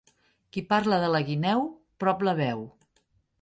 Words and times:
Qui 0.55 0.61
parla 0.71 0.97
de 1.03 1.09
la 1.15 1.21
guineu, 1.27 1.61
prop 2.05 2.25
la 2.29 2.35
veu. 2.41 2.65